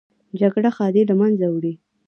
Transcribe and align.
جګړه 0.39 0.69
ښادي 0.77 1.03
له 1.09 1.15
منځه 1.21 1.45
وړي 1.49 1.73